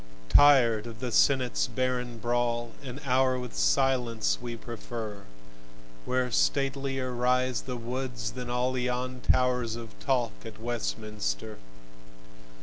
[0.29, 5.25] Tired of the Senate's barren brawl, An hour with silence we prefer,
[6.05, 11.59] Where statelier rise the woods than all Yon towers of talk at Westminster.